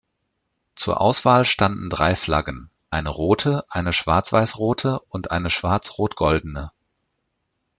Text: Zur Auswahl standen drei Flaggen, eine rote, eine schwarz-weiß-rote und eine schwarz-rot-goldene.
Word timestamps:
Zur 0.73 0.99
Auswahl 0.99 1.45
standen 1.45 1.91
drei 1.91 2.15
Flaggen, 2.15 2.71
eine 2.89 3.09
rote, 3.09 3.63
eine 3.69 3.93
schwarz-weiß-rote 3.93 4.99
und 5.09 5.29
eine 5.29 5.51
schwarz-rot-goldene. 5.51 6.71